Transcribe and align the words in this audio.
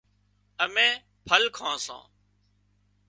امين 0.63 0.93
ڦل 1.27 1.43
کان 1.57 1.75
سان 1.85 2.03